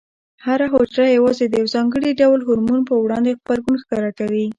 [0.45, 4.45] هره حجره یوازې د یو ځانګړي ډول هورمون په وړاندې غبرګون ښکاره کوي.